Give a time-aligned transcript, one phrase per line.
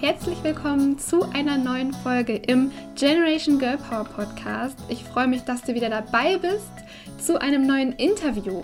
[0.00, 4.78] herzlich willkommen zu einer neuen Folge im Generation Girl Power Podcast.
[4.88, 6.72] Ich freue mich, dass du wieder dabei bist
[7.18, 8.62] zu einem neuen Interview.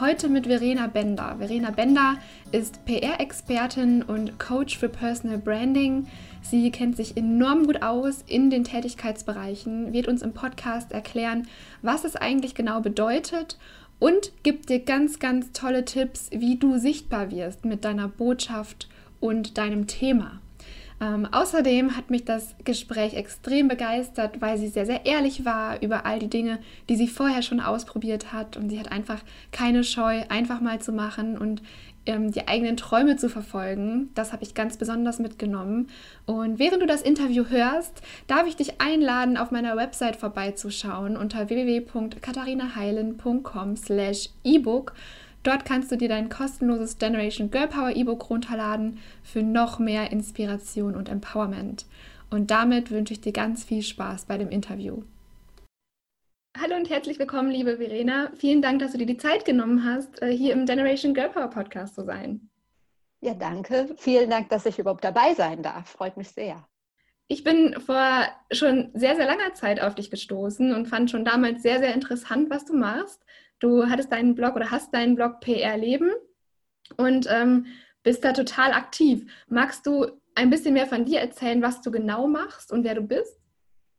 [0.00, 1.36] Heute mit Verena Bender.
[1.38, 2.16] Verena Bender
[2.50, 6.08] ist PR-Expertin und Coach für Personal Branding.
[6.42, 11.46] Sie kennt sich enorm gut aus in den Tätigkeitsbereichen, wird uns im Podcast erklären,
[11.82, 13.56] was es eigentlich genau bedeutet
[14.00, 18.88] und gibt dir ganz, ganz tolle Tipps, wie du sichtbar wirst mit deiner Botschaft
[19.20, 20.40] und deinem Thema.
[21.02, 26.06] Ähm, außerdem hat mich das Gespräch extrem begeistert, weil sie sehr, sehr ehrlich war über
[26.06, 28.56] all die Dinge, die sie vorher schon ausprobiert hat.
[28.56, 29.18] Und sie hat einfach
[29.50, 31.60] keine Scheu, einfach mal zu machen und
[32.06, 34.10] ähm, die eigenen Träume zu verfolgen.
[34.14, 35.88] Das habe ich ganz besonders mitgenommen.
[36.24, 41.48] Und während du das Interview hörst, darf ich dich einladen, auf meiner Website vorbeizuschauen unter
[41.48, 44.94] www.katharinaheilen.com slash ebook.
[45.42, 50.94] Dort kannst du dir dein kostenloses Generation Girl Power E-Book runterladen für noch mehr Inspiration
[50.94, 51.86] und Empowerment.
[52.30, 55.02] Und damit wünsche ich dir ganz viel Spaß bei dem Interview.
[56.56, 58.30] Hallo und herzlich willkommen, liebe Verena.
[58.36, 61.48] Vielen Dank, dass du dir die Zeit genommen hast, äh, hier im Generation Girl Power
[61.48, 62.50] Podcast zu sein.
[63.20, 63.94] Ja, danke.
[63.96, 65.88] Vielen Dank, dass ich überhaupt dabei sein darf.
[65.88, 66.66] Freut mich sehr.
[67.26, 71.62] Ich bin vor schon sehr, sehr langer Zeit auf dich gestoßen und fand schon damals
[71.62, 73.24] sehr, sehr interessant, was du machst.
[73.62, 76.10] Du hattest deinen Blog oder hast deinen Blog PR Leben
[76.96, 77.66] und ähm,
[78.02, 79.24] bist da total aktiv.
[79.46, 83.02] Magst du ein bisschen mehr von dir erzählen, was du genau machst und wer du
[83.02, 83.38] bist?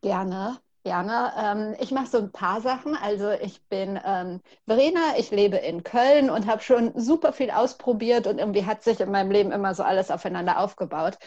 [0.02, 0.58] Gerne.
[0.84, 1.31] Gerne.
[1.38, 2.97] Ähm, ich mache so ein paar Sachen.
[2.97, 8.28] Also ich bin ähm, Verena, ich lebe in Köln und habe schon super viel ausprobiert
[8.28, 11.17] und irgendwie hat sich in meinem Leben immer so alles aufeinander aufgebaut.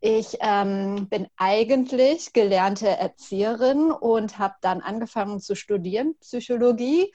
[0.00, 7.10] Ich ähm, bin eigentlich gelernte Erzieherin und habe dann angefangen zu studieren, Psychologie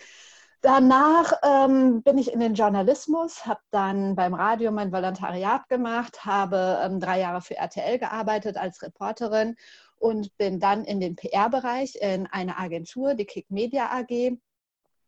[0.64, 6.80] Danach ähm, bin ich in den Journalismus, habe dann beim Radio mein Volontariat gemacht, habe
[6.84, 9.56] ähm, drei Jahre für RTL gearbeitet als Reporterin
[9.98, 14.38] und bin dann in den PR-Bereich in eine Agentur, die Kick Media AG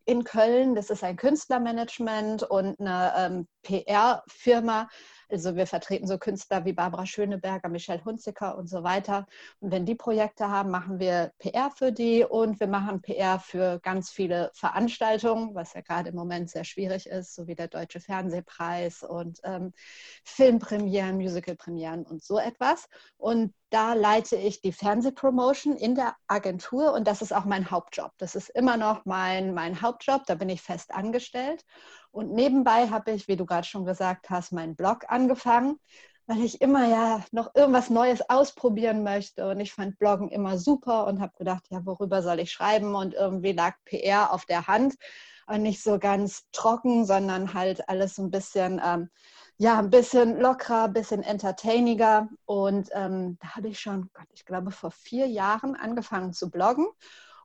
[0.05, 0.73] in Köln.
[0.73, 4.89] Das ist ein Künstlermanagement und eine ähm, PR-Firma,
[5.29, 9.25] also wir vertreten so Künstler wie Barbara Schöneberger, Michelle Hunziker und so weiter.
[9.59, 13.79] Und wenn die Projekte haben, machen wir PR für die und wir machen PR für
[13.79, 17.99] ganz viele Veranstaltungen, was ja gerade im Moment sehr schwierig ist, so wie der Deutsche
[17.99, 19.73] Fernsehpreis und ähm,
[20.23, 22.87] Filmpremieren, Musicalpremieren und so etwas.
[23.17, 28.11] Und da leite ich die Fernsehpromotion in der Agentur und das ist auch mein Hauptjob.
[28.19, 31.65] Das ist immer noch mein, mein Hauptjob, da bin ich fest angestellt.
[32.11, 35.79] Und nebenbei habe ich, wie du gerade schon gesagt hast, meinen Blog angefangen,
[36.27, 39.49] weil ich immer ja noch irgendwas Neues ausprobieren möchte.
[39.49, 42.93] Und ich fand Bloggen immer super und habe gedacht, ja, worüber soll ich schreiben?
[42.93, 44.93] Und irgendwie lag PR auf der Hand.
[45.47, 49.09] Und nicht so ganz trocken, sondern halt alles so ein bisschen, ähm,
[49.57, 52.27] ja, ein bisschen lockerer, ein bisschen entertainiger.
[52.45, 56.87] Und ähm, da habe ich schon, Gott, ich glaube, vor vier Jahren angefangen zu bloggen.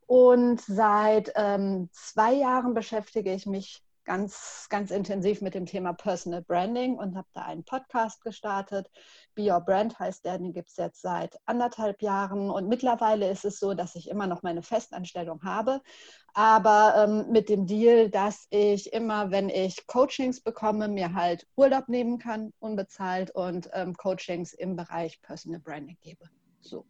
[0.07, 6.41] Und seit ähm, zwei Jahren beschäftige ich mich ganz, ganz intensiv mit dem Thema Personal
[6.41, 8.91] Branding und habe da einen Podcast gestartet.
[9.35, 12.51] Be Your Brand heißt der, den gibt es jetzt seit anderthalb Jahren.
[12.51, 15.83] Und mittlerweile ist es so, dass ich immer noch meine Festanstellung habe,
[16.39, 21.89] aber ähm, mit dem Deal, dass ich immer, wenn ich Coachings bekomme, mir halt Urlaub
[21.89, 26.27] nehmen kann, unbezahlt und ähm, Coachings im Bereich Personal Branding gebe.
[26.61, 26.87] So.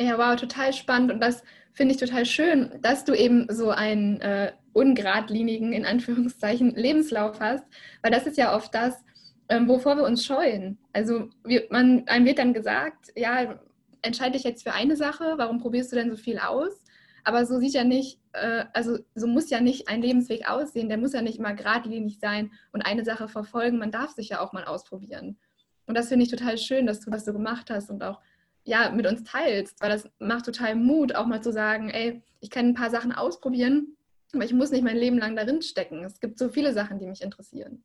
[0.00, 4.20] Ja, wow, total spannend und das finde ich total schön, dass du eben so einen
[4.20, 7.64] äh, ungeradlinigen, in Anführungszeichen, Lebenslauf hast,
[8.02, 9.02] weil das ist ja oft das,
[9.48, 10.78] ähm, wovor wir uns scheuen.
[10.92, 13.58] Also wir, man, einem wird dann gesagt, ja,
[14.02, 16.83] entscheide dich jetzt für eine Sache, warum probierst du denn so viel aus?
[17.24, 20.98] Aber so sieht ja nicht, äh, also so muss ja nicht ein Lebensweg aussehen, der
[20.98, 24.52] muss ja nicht immer geradlinig sein und eine Sache verfolgen, man darf sich ja auch
[24.52, 25.38] mal ausprobieren.
[25.86, 28.20] Und das finde ich total schön, dass du das so gemacht hast und auch
[28.64, 32.50] ja, mit uns teilst, weil das macht total Mut, auch mal zu sagen, ey, ich
[32.50, 33.96] kann ein paar Sachen ausprobieren,
[34.32, 36.04] aber ich muss nicht mein Leben lang darin stecken.
[36.04, 37.84] Es gibt so viele Sachen, die mich interessieren.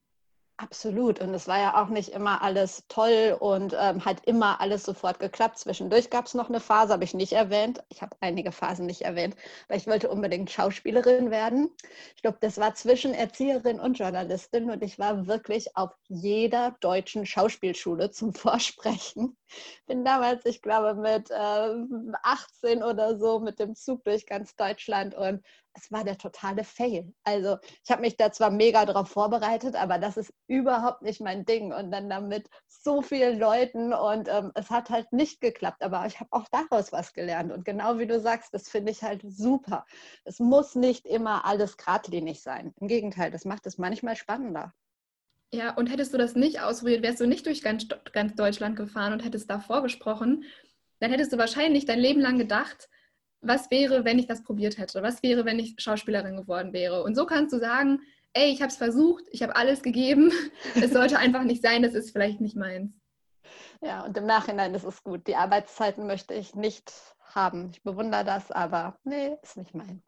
[0.61, 1.21] Absolut.
[1.21, 5.17] Und es war ja auch nicht immer alles toll und ähm, hat immer alles sofort
[5.17, 5.57] geklappt.
[5.57, 7.81] Zwischendurch gab es noch eine Phase, habe ich nicht erwähnt.
[7.87, 9.37] Ich habe einige Phasen nicht erwähnt,
[9.69, 11.69] weil ich wollte unbedingt Schauspielerin werden.
[12.17, 17.25] Ich glaube, das war zwischen Erzieherin und Journalistin und ich war wirklich auf jeder deutschen
[17.25, 19.37] Schauspielschule zum Vorsprechen.
[19.87, 21.73] Bin damals, ich glaube, mit äh,
[22.23, 25.41] 18 oder so mit dem Zug durch ganz Deutschland und
[25.81, 27.13] es war der totale Fail.
[27.23, 31.45] Also ich habe mich da zwar mega darauf vorbereitet, aber das ist überhaupt nicht mein
[31.45, 31.73] Ding.
[31.73, 35.83] Und dann damit so vielen Leuten und ähm, es hat halt nicht geklappt.
[35.83, 37.51] Aber ich habe auch daraus was gelernt.
[37.51, 39.85] Und genau wie du sagst, das finde ich halt super.
[40.25, 42.73] Es muss nicht immer alles geradlinig sein.
[42.79, 44.73] Im Gegenteil, das macht es manchmal spannender.
[45.51, 49.13] Ja, und hättest du das nicht ausprobiert, wärst du nicht durch ganz, ganz Deutschland gefahren
[49.13, 50.43] und hättest davor gesprochen,
[50.99, 52.89] dann hättest du wahrscheinlich dein Leben lang gedacht,
[53.41, 55.01] was wäre, wenn ich das probiert hätte?
[55.01, 57.03] Was wäre, wenn ich Schauspielerin geworden wäre?
[57.03, 58.01] Und so kannst du sagen,
[58.33, 60.31] ey, ich habe es versucht, ich habe alles gegeben.
[60.75, 62.91] Es sollte einfach nicht sein, das ist vielleicht nicht meins.
[63.81, 65.25] Ja, und im Nachhinein ist es gut.
[65.27, 66.91] Die Arbeitszeiten möchte ich nicht
[67.21, 67.69] haben.
[67.71, 70.03] Ich bewundere das, aber nee, ist nicht meins.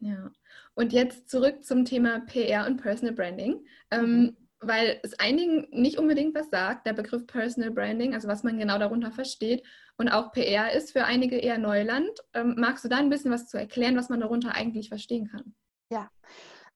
[0.00, 0.30] Ja,
[0.74, 3.64] und jetzt zurück zum Thema PR und Personal Branding.
[3.90, 4.36] Ähm, mhm.
[4.60, 8.78] Weil es einigen nicht unbedingt was sagt, der Begriff Personal Branding, also was man genau
[8.78, 9.64] darunter versteht.
[9.98, 12.10] Und auch PR ist für einige eher Neuland.
[12.34, 15.54] Ähm, magst du da ein bisschen was zu erklären, was man darunter eigentlich verstehen kann?
[15.90, 16.10] Ja,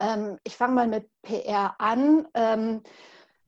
[0.00, 2.26] ähm, ich fange mal mit PR an.
[2.34, 2.82] Ähm,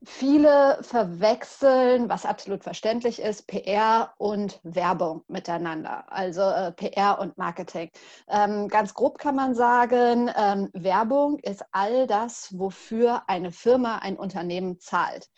[0.04, 7.90] viele verwechseln, was absolut verständlich ist, PR und Werbung miteinander, also äh, PR und Marketing.
[8.28, 14.16] Ähm, ganz grob kann man sagen, ähm, Werbung ist all das, wofür eine Firma, ein
[14.16, 15.28] Unternehmen zahlt.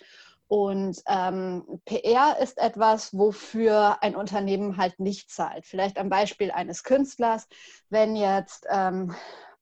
[0.46, 5.64] Und ähm, PR ist etwas, wofür ein Unternehmen halt nicht zahlt.
[5.64, 7.48] Vielleicht am Beispiel eines Künstlers,
[7.88, 9.14] wenn jetzt ähm,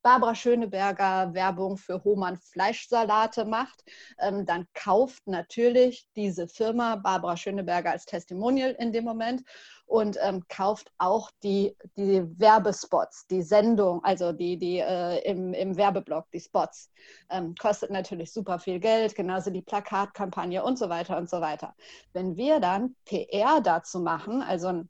[0.02, 3.84] Barbara Schöneberger Werbung für Hohmann Fleischsalate macht,
[4.19, 9.43] ähm, dann kauft natürlich diese Firma Barbara Schöneberger als Testimonial in dem Moment
[9.87, 15.76] und ähm, kauft auch die, die Werbespots, die Sendung, also die, die äh, im, im
[15.76, 16.90] Werbeblock, die Spots.
[17.28, 21.75] Ähm, kostet natürlich super viel Geld, genauso die Plakatkampagne und so weiter und so weiter.
[22.12, 24.88] Wenn wir dann PR dazu machen, also ein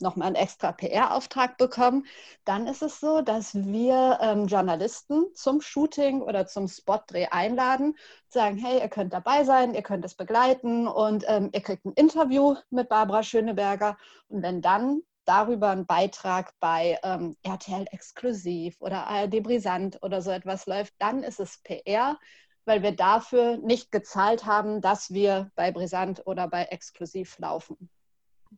[0.00, 2.06] nochmal einen extra PR-Auftrag bekommen,
[2.44, 7.96] dann ist es so, dass wir ähm, Journalisten zum Shooting oder zum Spotdreh einladen,
[8.28, 11.92] sagen, hey, ihr könnt dabei sein, ihr könnt es begleiten und ähm, ihr kriegt ein
[11.92, 13.96] Interview mit Barbara Schöneberger.
[14.28, 20.30] Und wenn dann darüber ein Beitrag bei ähm, RTL Exklusiv oder ARD Brisant oder so
[20.30, 22.18] etwas läuft, dann ist es PR,
[22.64, 27.90] weil wir dafür nicht gezahlt haben, dass wir bei Brisant oder bei Exklusiv laufen.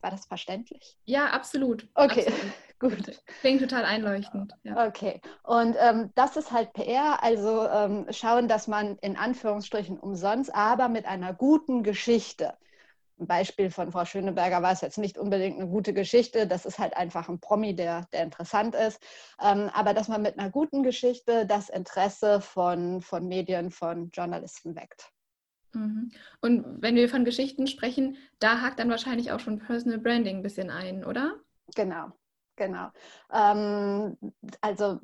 [0.01, 0.97] War das verständlich?
[1.05, 1.87] Ja, absolut.
[1.95, 2.53] Okay, absolut.
[2.79, 3.23] gut.
[3.41, 4.55] Klingt total einleuchtend.
[4.63, 4.87] Ja.
[4.87, 10.55] Okay, und ähm, das ist halt PR, also ähm, schauen, dass man in Anführungsstrichen umsonst,
[10.55, 12.55] aber mit einer guten Geschichte.
[13.21, 16.79] Ein Beispiel von Frau Schöneberger war es jetzt nicht unbedingt eine gute Geschichte, das ist
[16.79, 19.03] halt einfach ein Promi, der, der interessant ist.
[19.43, 24.77] Ähm, aber dass man mit einer guten Geschichte das Interesse von, von Medien, von Journalisten
[24.77, 25.11] weckt.
[25.73, 26.11] Mhm.
[26.41, 30.43] Und wenn wir von Geschichten sprechen, da hakt dann wahrscheinlich auch schon Personal Branding ein
[30.43, 31.37] bisschen ein, oder?
[31.75, 32.13] Genau,
[32.57, 32.91] genau.
[33.33, 34.17] Ähm,
[34.61, 35.01] also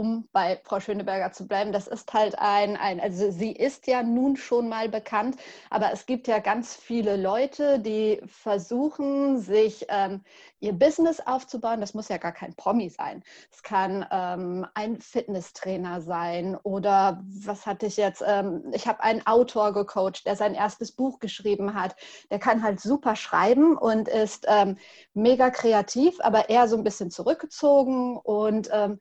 [0.00, 4.02] um bei Frau Schöneberger zu bleiben, das ist halt ein, ein, also sie ist ja
[4.02, 5.36] nun schon mal bekannt,
[5.68, 10.22] aber es gibt ja ganz viele Leute, die versuchen, sich ähm,
[10.58, 11.82] ihr Business aufzubauen.
[11.82, 13.22] Das muss ja gar kein Promi sein.
[13.52, 18.24] Es kann ähm, ein Fitnesstrainer sein oder was hatte ich jetzt?
[18.26, 21.94] Ähm, ich habe einen Autor gecoacht, der sein erstes Buch geschrieben hat.
[22.30, 24.78] Der kann halt super schreiben und ist ähm,
[25.12, 28.98] mega kreativ, aber eher so ein bisschen zurückgezogen und ähm,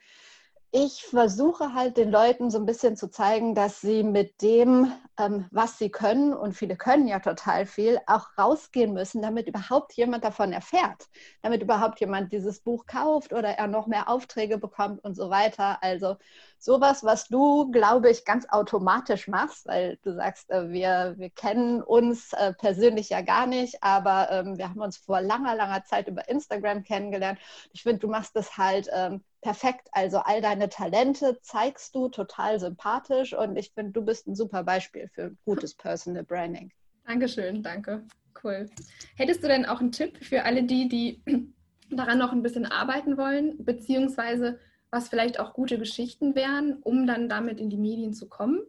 [0.72, 5.48] ich versuche halt den Leuten so ein bisschen zu zeigen, dass sie mit dem, ähm,
[5.50, 10.24] was sie können, und viele können ja total viel, auch rausgehen müssen, damit überhaupt jemand
[10.24, 11.08] davon erfährt,
[11.42, 15.82] damit überhaupt jemand dieses Buch kauft oder er noch mehr Aufträge bekommt und so weiter.
[15.82, 16.18] Also
[16.60, 21.82] sowas, was du, glaube ich, ganz automatisch machst, weil du sagst, äh, wir, wir kennen
[21.82, 26.08] uns äh, persönlich ja gar nicht, aber ähm, wir haben uns vor langer, langer Zeit
[26.08, 27.40] über Instagram kennengelernt.
[27.74, 29.90] Ich finde, du machst das halt ähm, perfekt.
[29.92, 34.64] Also all deine Talente zeigst du total sympathisch und ich finde, du bist ein super
[34.64, 36.72] Beispiel für gutes Personal Branding.
[37.06, 38.06] Dankeschön, danke.
[38.44, 38.70] Cool.
[39.16, 41.24] Hättest du denn auch einen Tipp für alle die, die
[41.90, 44.60] daran noch ein bisschen arbeiten wollen, beziehungsweise
[44.92, 48.62] was vielleicht auch gute Geschichten wären, um dann damit in die Medien zu kommen?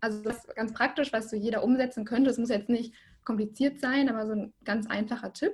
[0.00, 2.30] Also das ist ganz praktisch, was so jeder umsetzen könnte.
[2.30, 2.94] Es muss jetzt nicht
[3.24, 5.52] kompliziert sein, aber so ein ganz einfacher Tipp.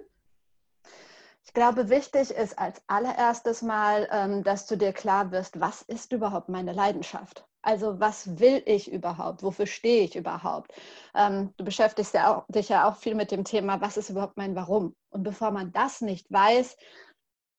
[1.47, 6.13] Ich glaube, wichtig ist als allererstes mal, ähm, dass du dir klar wirst, was ist
[6.13, 7.47] überhaupt meine Leidenschaft?
[7.63, 9.43] Also was will ich überhaupt?
[9.43, 10.73] Wofür stehe ich überhaupt?
[11.15, 14.37] Ähm, du beschäftigst ja auch, dich ja auch viel mit dem Thema, was ist überhaupt
[14.37, 14.97] mein Warum?
[15.11, 16.77] Und bevor man das nicht weiß,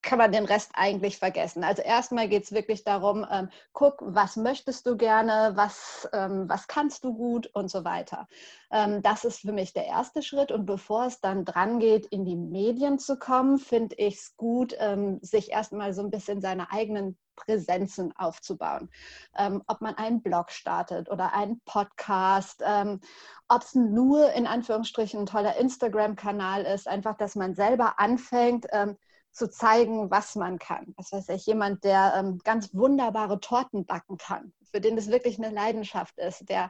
[0.05, 1.63] kann man den Rest eigentlich vergessen.
[1.63, 6.67] Also erstmal geht es wirklich darum, ähm, guck, was möchtest du gerne, was, ähm, was
[6.67, 8.27] kannst du gut und so weiter.
[8.71, 10.51] Ähm, das ist für mich der erste Schritt.
[10.51, 14.75] Und bevor es dann dran geht, in die Medien zu kommen, finde ich es gut,
[14.79, 18.89] ähm, sich erstmal so ein bisschen seine eigenen Präsenzen aufzubauen.
[19.38, 23.01] Ähm, ob man einen Blog startet oder einen Podcast, ähm,
[23.47, 28.97] ob es nur in Anführungsstrichen ein toller Instagram-Kanal ist, einfach, dass man selber anfängt, ähm,
[29.35, 30.93] zu zeigen, was man kann.
[30.97, 35.38] Was weiß ich, jemand, der ähm, ganz wunderbare Torten backen kann, für den das wirklich
[35.38, 36.70] eine Leidenschaft ist, der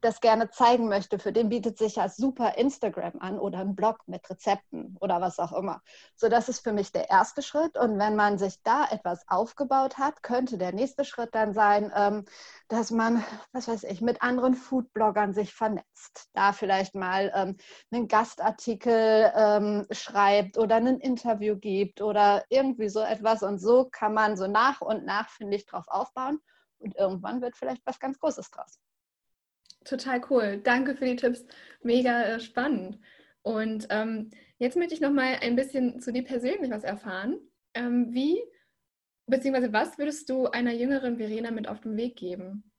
[0.00, 3.98] das gerne zeigen möchte, für den bietet sich ja super Instagram an oder ein Blog
[4.06, 5.80] mit Rezepten oder was auch immer.
[6.16, 7.78] So, das ist für mich der erste Schritt.
[7.78, 12.24] Und wenn man sich da etwas aufgebaut hat, könnte der nächste Schritt dann sein, ähm,
[12.66, 16.30] dass man, was weiß ich, mit anderen Foodbloggern sich vernetzt.
[16.32, 17.56] Da vielleicht mal ähm,
[17.92, 23.44] einen Gastartikel ähm, schreibt oder ein Interview gibt oder irgendwie so etwas.
[23.44, 26.40] Und so kann man so nach und nach, finde ich, drauf aufbauen.
[26.78, 28.78] Und irgendwann wird vielleicht was ganz Großes draus.
[29.84, 30.60] Total cool.
[30.62, 31.44] Danke für die Tipps.
[31.82, 32.98] Mega äh, spannend.
[33.42, 37.38] Und ähm, jetzt möchte ich noch mal ein bisschen zu dir persönlich was erfahren.
[37.74, 38.40] Ähm, wie
[39.26, 42.70] Beziehungsweise was würdest du einer jüngeren Verena mit auf den Weg geben?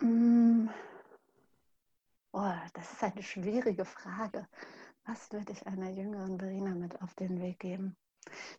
[0.00, 0.68] Mm.
[2.32, 4.48] Oh, das ist eine schwierige Frage.
[5.04, 7.94] Was würde ich einer jüngeren Verena mit auf den Weg geben?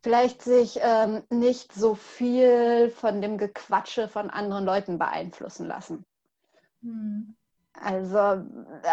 [0.01, 6.05] Vielleicht sich ähm, nicht so viel von dem Gequatsche von anderen Leuten beeinflussen lassen.
[6.82, 7.36] Hm.
[7.74, 8.43] Also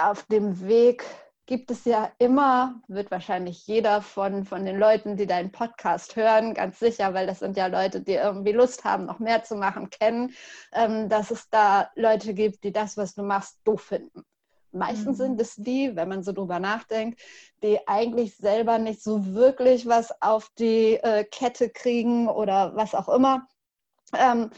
[0.03, 1.05] auf dem Weg
[1.51, 6.55] gibt es ja immer, wird wahrscheinlich jeder von, von den Leuten, die deinen Podcast hören,
[6.55, 9.91] ganz sicher, weil das sind ja Leute, die irgendwie Lust haben, noch mehr zu machen,
[9.91, 10.33] kennen,
[10.73, 14.25] ähm, dass es da Leute gibt, die das, was du machst, doof finden.
[14.73, 15.23] Meistens mhm.
[15.23, 17.21] sind es die, wenn man so drüber nachdenkt,
[17.63, 23.09] die eigentlich selber nicht so wirklich was auf die äh, Kette kriegen oder was auch
[23.09, 23.47] immer
[24.17, 24.51] ähm,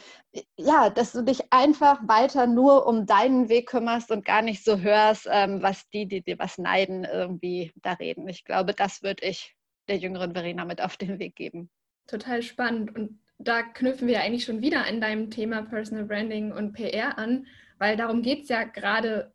[0.56, 4.78] ja, dass du dich einfach weiter nur um deinen Weg kümmerst und gar nicht so
[4.78, 8.28] hörst, ähm, was die, die dir was neiden, irgendwie da reden.
[8.28, 9.54] Ich glaube, das würde ich
[9.88, 11.70] der jüngeren Verena mit auf den Weg geben.
[12.06, 12.94] Total spannend.
[12.94, 17.46] Und da knüpfen wir eigentlich schon wieder an deinem Thema Personal Branding und PR an,
[17.78, 19.32] weil darum geht es ja gerade,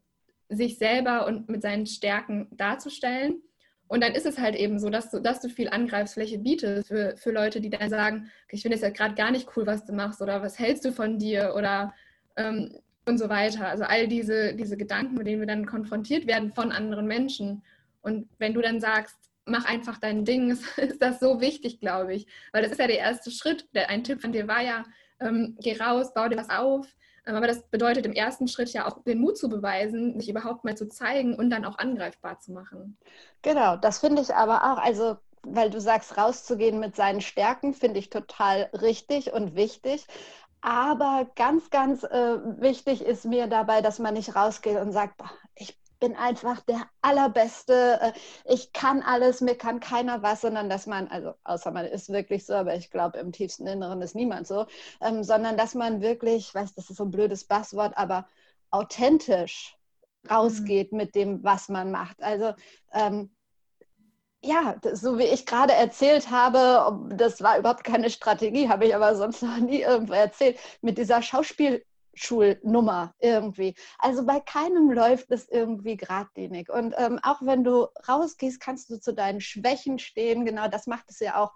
[0.49, 3.41] sich selber und mit seinen Stärken darzustellen.
[3.87, 7.15] Und dann ist es halt eben so, dass du, dass du viel Angreifsfläche bietest für,
[7.15, 9.93] für Leute, die dann sagen, ich finde es ja gerade gar nicht cool, was du
[9.93, 11.93] machst oder was hältst du von dir oder
[12.35, 12.77] ähm,
[13.07, 13.67] und so weiter.
[13.67, 17.63] Also all diese, diese Gedanken, mit denen wir dann konfrontiert werden von anderen Menschen.
[18.01, 22.13] Und wenn du dann sagst, mach einfach dein Ding, ist, ist das so wichtig, glaube
[22.13, 22.27] ich.
[22.51, 23.67] Weil das ist ja der erste Schritt.
[23.73, 24.83] Ein Tipp von dir war ja,
[25.19, 26.87] ähm, geh raus, bau dir was auf,
[27.36, 30.77] aber das bedeutet im ersten Schritt ja auch den Mut zu beweisen, sich überhaupt mal
[30.77, 32.98] zu zeigen und dann auch angreifbar zu machen.
[33.41, 38.00] Genau, das finde ich aber auch, also weil du sagst, rauszugehen mit seinen Stärken, finde
[38.00, 40.05] ich total richtig und wichtig.
[40.62, 45.29] Aber ganz, ganz äh, wichtig ist mir dabei, dass man nicht rausgeht und sagt, boah,
[45.55, 48.13] ich bin einfach der Allerbeste, äh,
[48.45, 52.45] ich kann alles, mir kann keiner was, sondern dass man, also außer man ist wirklich
[52.45, 54.65] so, aber ich glaube, im tiefsten Inneren ist niemand so,
[55.01, 58.27] ähm, sondern dass man wirklich, ich weiß, das ist so ein blödes Basswort, aber
[58.71, 59.77] authentisch
[60.29, 60.97] rausgeht mhm.
[60.97, 62.21] mit dem, was man macht.
[62.21, 62.53] Also
[62.93, 63.31] ähm,
[64.41, 69.15] ja, so wie ich gerade erzählt habe, das war überhaupt keine Strategie, habe ich aber
[69.15, 71.83] sonst noch nie irgendwo erzählt, mit dieser Schauspiel-
[72.17, 73.75] Schulnummer irgendwie.
[74.00, 76.69] Also bei keinem läuft es irgendwie geradlinig.
[76.69, 80.45] Und ähm, auch wenn du rausgehst, kannst du zu deinen Schwächen stehen.
[80.45, 81.53] Genau das macht es ja auch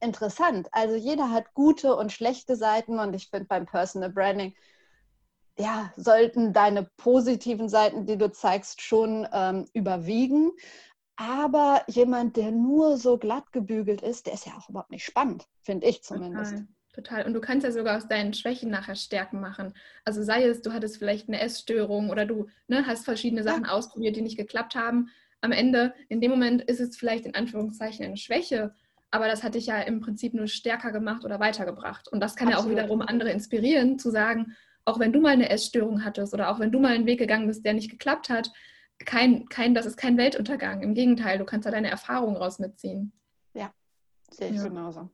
[0.00, 0.68] interessant.
[0.72, 4.54] Also jeder hat gute und schlechte Seiten und ich finde beim Personal Branding,
[5.58, 10.50] ja, sollten deine positiven Seiten, die du zeigst, schon ähm, überwiegen.
[11.16, 15.46] Aber jemand, der nur so glatt gebügelt ist, der ist ja auch überhaupt nicht spannend,
[15.62, 16.52] finde ich zumindest.
[16.52, 16.68] Total.
[16.94, 17.26] Total.
[17.26, 19.74] Und du kannst ja sogar aus deinen Schwächen nachher Stärken machen.
[20.04, 23.70] Also sei es, du hattest vielleicht eine Essstörung oder du ne, hast verschiedene Sachen ja.
[23.70, 25.08] ausprobiert, die nicht geklappt haben.
[25.40, 28.74] Am Ende, in dem Moment ist es vielleicht in Anführungszeichen eine Schwäche,
[29.10, 32.06] aber das hat dich ja im Prinzip nur stärker gemacht oder weitergebracht.
[32.08, 32.76] Und das kann Absolut.
[32.76, 36.50] ja auch wiederum andere inspirieren, zu sagen, auch wenn du mal eine Essstörung hattest oder
[36.50, 38.52] auch wenn du mal einen Weg gegangen bist, der nicht geklappt hat,
[39.04, 40.82] kein, kein, das ist kein Weltuntergang.
[40.82, 43.12] Im Gegenteil, du kannst da deine Erfahrungen raus mitziehen.
[43.52, 43.72] Ja,
[44.30, 44.68] sehe ich ja.
[44.68, 45.10] genauso.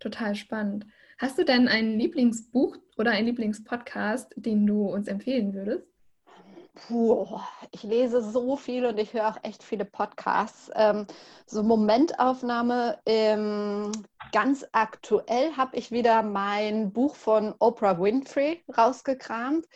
[0.00, 0.86] Total spannend.
[1.18, 5.86] Hast du denn ein Lieblingsbuch oder einen Lieblingspodcast, den du uns empfehlen würdest?
[6.74, 7.38] Puh,
[7.70, 10.70] ich lese so viel und ich höre auch echt viele Podcasts.
[10.74, 11.06] Ähm,
[11.46, 13.92] so Momentaufnahme, ähm,
[14.32, 19.66] ganz aktuell habe ich wieder mein Buch von Oprah Winfrey rausgekramt.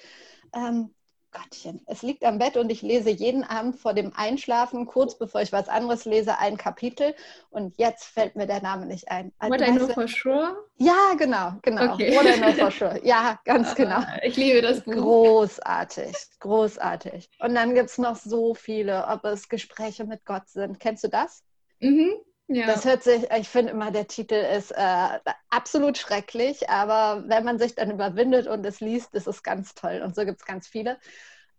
[0.53, 0.93] Ähm,
[1.31, 5.43] Gottchen, es liegt am Bett und ich lese jeden Abend vor dem Einschlafen, kurz bevor
[5.43, 7.15] ich was anderes lese, ein Kapitel.
[7.51, 9.33] Und jetzt fällt mir der Name nicht ein.
[9.39, 10.57] Also, What I Know for Sure?
[10.77, 11.95] Ja, genau, genau.
[11.95, 12.17] Okay.
[12.17, 13.01] What I Know for Sure.
[13.05, 14.01] Ja, ganz genau.
[14.23, 14.95] Ich liebe das Buch.
[14.95, 17.29] Großartig, großartig.
[17.41, 20.81] Und dann gibt es noch so viele, ob es Gespräche mit Gott sind.
[20.81, 21.43] Kennst du das?
[21.81, 22.13] Mhm.
[22.51, 22.67] Ja.
[22.67, 27.59] Das hört sich, ich finde immer, der Titel ist äh, absolut schrecklich, aber wenn man
[27.59, 30.01] sich dann überwindet und es liest, ist es ganz toll.
[30.03, 30.99] Und so gibt es ganz viele.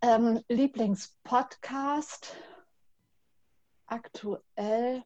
[0.01, 2.35] Ähm, Lieblingspodcast
[3.85, 5.03] aktuell.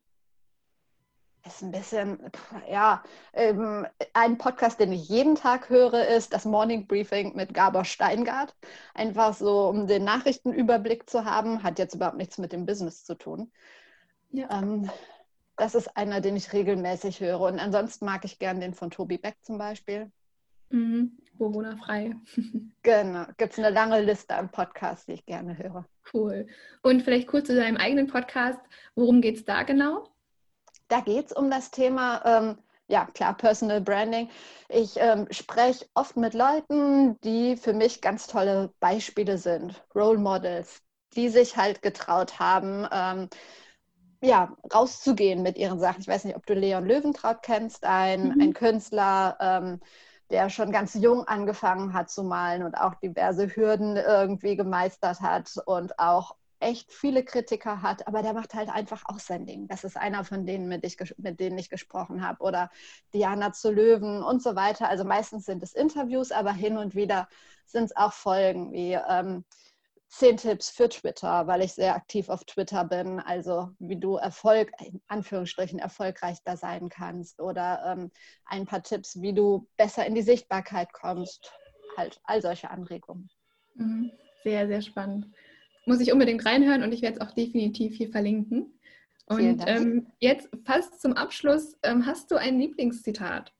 [1.46, 2.32] ist ein bisschen,
[2.70, 7.84] ja, ähm, ein Podcast, den ich jeden Tag höre, ist das Morning Briefing mit Gabor
[7.84, 8.56] Steingart.
[8.94, 13.16] Einfach so, um den Nachrichtenüberblick zu haben, hat jetzt überhaupt nichts mit dem Business zu
[13.16, 13.52] tun.
[14.30, 14.50] Ja.
[14.50, 14.90] Ähm,
[15.56, 17.42] das ist einer, den ich regelmäßig höre.
[17.42, 20.12] Und ansonsten mag ich gern den von Tobi Beck zum Beispiel.
[20.70, 21.18] Mhm.
[21.38, 22.16] Bewohnerfrei.
[22.84, 25.86] genau, gibt es eine lange Liste an Podcasts, die ich gerne höre.
[26.14, 26.48] Cool.
[26.82, 28.60] Und vielleicht kurz zu deinem eigenen Podcast.
[28.96, 30.10] Worum geht es da genau?
[30.88, 32.58] Da geht es um das Thema, ähm,
[32.88, 34.30] ja klar, Personal Branding.
[34.70, 40.82] Ich ähm, spreche oft mit Leuten, die für mich ganz tolle Beispiele sind, Role Models,
[41.16, 43.30] die sich halt getraut haben, ähm,
[44.24, 46.02] ja, rauszugehen mit ihren Sachen.
[46.02, 48.42] Ich weiß nicht, ob du Leon Löwentraut kennst, ein, mhm.
[48.42, 49.82] ein Künstler, ähm,
[50.30, 55.52] der schon ganz jung angefangen hat zu malen und auch diverse Hürden irgendwie gemeistert hat
[55.66, 59.68] und auch echt viele Kritiker hat, aber der macht halt einfach auch sein Ding.
[59.68, 62.42] Das ist einer von denen, mit, ich, mit denen ich gesprochen habe.
[62.42, 62.72] Oder
[63.14, 64.88] Diana zu Löwen und so weiter.
[64.88, 67.28] Also meistens sind es Interviews, aber hin und wieder
[67.66, 69.44] sind es auch Folgen wie ähm,
[70.14, 73.20] zehn Tipps für Twitter, weil ich sehr aktiv auf Twitter bin.
[73.20, 77.42] Also wie du Erfolg, in Anführungsstrichen, erfolgreich da sein kannst.
[77.42, 78.12] Oder ähm,
[78.46, 81.52] ein paar Tipps, wie du besser in die Sichtbarkeit kommst.
[81.98, 83.30] Halt all solche Anregungen.
[83.76, 84.12] Mhm.
[84.44, 85.28] Sehr, sehr spannend
[85.86, 88.80] muss ich unbedingt reinhören und ich werde es auch definitiv hier verlinken.
[89.26, 93.54] Und ähm, jetzt fast zum Abschluss, ähm, hast du ein Lieblingszitat?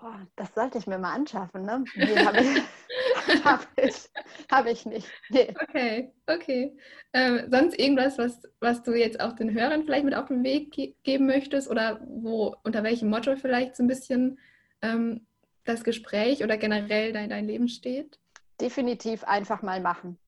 [0.00, 1.84] Boah, das sollte ich mir mal anschaffen, ne?
[1.94, 4.10] Nee, habe ich, hab ich,
[4.50, 5.06] hab ich, nicht.
[5.28, 5.54] Nee.
[5.62, 6.74] Okay, okay.
[7.12, 10.72] Ähm, sonst irgendwas, was, was du jetzt auch den Hörern vielleicht mit auf den Weg
[10.72, 14.38] ge geben möchtest oder wo, unter welchem Motto vielleicht so ein bisschen
[14.80, 15.26] ähm,
[15.64, 18.18] das Gespräch oder generell dein, dein Leben steht?
[18.58, 20.18] Definitiv einfach mal machen.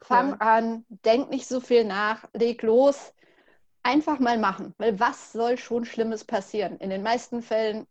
[0.00, 0.36] Fang ja.
[0.38, 3.14] an, denk nicht so viel nach, leg los,
[3.84, 4.74] einfach mal machen.
[4.78, 6.78] Weil was soll schon Schlimmes passieren?
[6.78, 7.86] In den meisten Fällen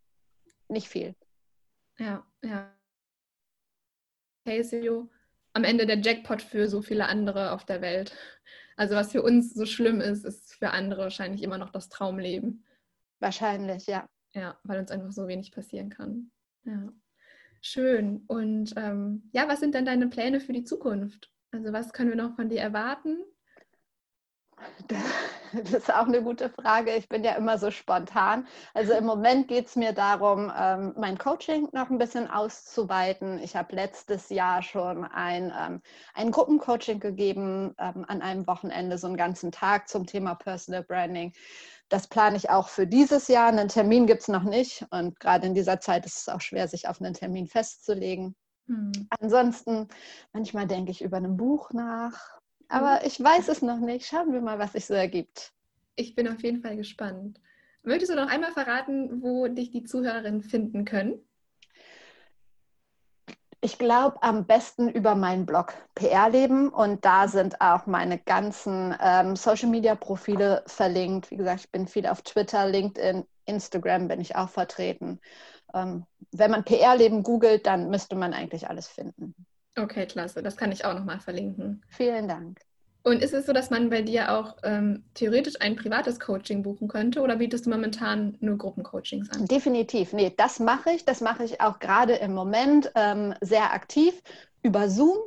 [0.74, 1.16] nicht viel.
[1.98, 2.76] Ja, ja.
[4.46, 5.10] Casio,
[5.54, 8.14] am Ende der Jackpot für so viele andere auf der Welt.
[8.76, 12.66] Also was für uns so schlimm ist, ist für andere wahrscheinlich immer noch das Traumleben.
[13.20, 14.10] Wahrscheinlich, ja.
[14.34, 16.32] Ja, weil uns einfach so wenig passieren kann.
[16.66, 16.92] Ja,
[17.62, 18.24] schön.
[18.28, 21.32] Und ähm, ja, was sind denn deine Pläne für die Zukunft?
[21.52, 23.20] Also was können wir noch von dir erwarten?
[25.64, 26.92] Das ist auch eine gute Frage.
[26.96, 28.48] Ich bin ja immer so spontan.
[28.74, 33.40] Also im Moment geht es mir darum, ähm, mein Coaching noch ein bisschen auszuweiten.
[33.40, 35.82] Ich habe letztes Jahr schon ein, ähm,
[36.14, 41.34] ein Gruppencoaching gegeben ähm, an einem Wochenende, so einen ganzen Tag zum Thema Personal Branding.
[41.90, 43.50] Das plane ich auch für dieses Jahr.
[43.50, 44.86] Einen Termin gibt es noch nicht.
[44.90, 48.36] Und gerade in dieser Zeit ist es auch schwer, sich auf einen Termin festzulegen.
[48.68, 48.92] Hm.
[49.20, 49.88] Ansonsten,
[50.32, 52.40] manchmal denke ich über ein Buch nach.
[52.74, 53.08] Aber hm.
[53.08, 54.08] ich weiß es noch nicht.
[54.08, 55.54] Schauen wir mal, was sich so ergibt.
[55.96, 57.40] Ich bin auf jeden Fall gespannt.
[57.84, 61.20] Möchtest du noch einmal verraten, wo dich die Zuhörerinnen finden können?
[63.62, 68.96] Ich glaube am besten über meinen Blog PR Leben und da sind auch meine ganzen
[69.00, 71.32] ähm, Social Media Profile verlinkt.
[71.32, 75.22] Wie gesagt, ich bin viel auf Twitter, LinkedIn, Instagram bin ich auch vertreten.
[75.74, 79.34] Ähm, wenn man PR Leben googelt, dann müsste man eigentlich alles finden.
[79.78, 80.44] Okay, klasse.
[80.44, 81.82] Das kann ich auch nochmal verlinken.
[81.90, 82.60] Vielen Dank.
[83.06, 86.88] Und ist es so, dass man bei dir auch ähm, theoretisch ein privates Coaching buchen
[86.88, 89.46] könnte oder bietest du momentan nur Gruppencoachings an?
[89.46, 90.14] Definitiv.
[90.14, 91.04] Nee, das mache ich.
[91.04, 94.22] Das mache ich auch gerade im Moment ähm, sehr aktiv
[94.62, 95.18] über Zoom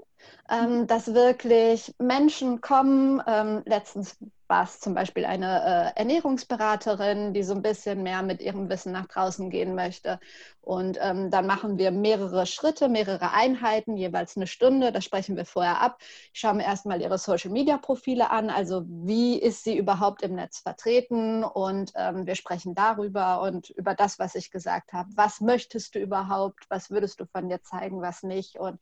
[0.50, 0.86] ähm, mhm.
[0.86, 3.22] dass wirklich Menschen kommen.
[3.26, 4.16] Ähm, letztens
[4.48, 8.92] war es zum Beispiel eine äh, Ernährungsberaterin, die so ein bisschen mehr mit ihrem Wissen
[8.92, 10.20] nach draußen gehen möchte.
[10.60, 14.92] Und ähm, dann machen wir mehrere Schritte, mehrere Einheiten, jeweils eine Stunde.
[14.92, 15.98] Das sprechen wir vorher ab.
[16.32, 18.50] Ich schaue mir erstmal ihre Social-Media-Profile an.
[18.50, 21.44] Also wie ist sie überhaupt im Netz vertreten?
[21.44, 25.08] Und ähm, wir sprechen darüber und über das, was ich gesagt habe.
[25.14, 26.64] Was möchtest du überhaupt?
[26.68, 28.58] Was würdest du von dir zeigen, was nicht?
[28.58, 28.80] Und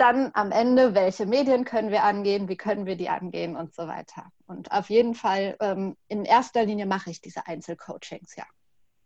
[0.00, 3.86] dann am Ende, welche Medien können wir angehen, wie können wir die angehen und so
[3.86, 4.32] weiter.
[4.46, 8.44] Und auf jeden Fall, ähm, in erster Linie mache ich diese Einzelcoachings, ja.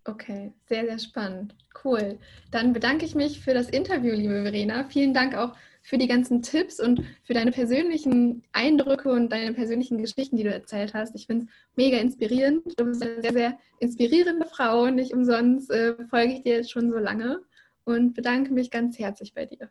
[0.07, 1.57] Okay, sehr, sehr spannend.
[1.83, 2.19] Cool.
[2.51, 4.85] Dann bedanke ich mich für das Interview, liebe Verena.
[4.85, 9.99] Vielen Dank auch für die ganzen Tipps und für deine persönlichen Eindrücke und deine persönlichen
[9.99, 11.15] Geschichten, die du erzählt hast.
[11.15, 12.79] Ich finde es mega inspirierend.
[12.79, 14.91] Du bist eine sehr, sehr inspirierende Frau.
[14.91, 17.41] Nicht umsonst äh, folge ich dir jetzt schon so lange
[17.85, 19.71] und bedanke mich ganz herzlich bei dir.